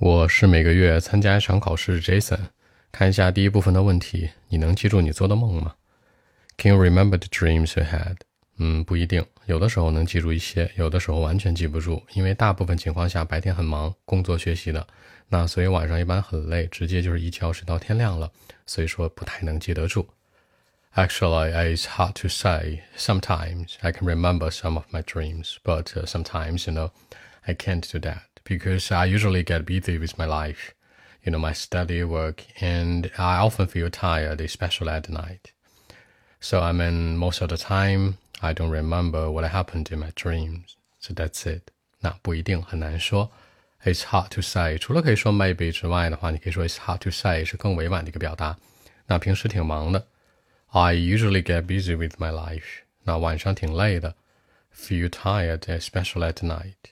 [0.00, 2.38] 我是每个月参加一场考试，Jason。
[2.90, 5.74] 看一下第一部分的问题，你能记住你做的梦吗
[6.56, 8.16] ？Can you remember the dreams you had？
[8.56, 14.86] 嗯，不一定，有的时候能记住一些，有的时候完全记不住，因为大部分情况下白天很忙，工作学习的，
[15.28, 18.32] 那所以晚上一般很累，直接就是一觉睡到天亮了，
[18.64, 20.08] 所以说不太能记得住。
[20.94, 22.84] Actually, it's hard to say.
[22.96, 26.90] Sometimes I can remember some of my dreams, but sometimes, you know,
[27.42, 30.73] I can't do that because I usually get busy with my life.
[31.25, 35.51] you know, my study work, and I often feel tired, especially at night.
[36.39, 40.77] So I mean, most of the time, I don't remember what happened in my dreams.
[40.99, 41.71] So that's it.
[41.99, 43.31] 那不一定很难说，
[43.83, 44.77] It's hard to say。
[44.77, 48.57] 除了可以说 maybe 之外的话，你可以说 It's hard to say 是更委婉的一个表达。
[49.07, 50.07] 那平时挺忙的，
[50.67, 52.83] I usually get busy with my life。
[53.03, 54.15] 那晚上挺累的，
[54.75, 56.91] feel tired, especially at night。